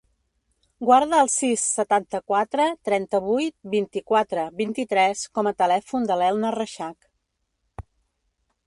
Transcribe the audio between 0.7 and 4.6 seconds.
Guarda el sis, setanta-quatre, trenta-vuit, vint-i-quatre,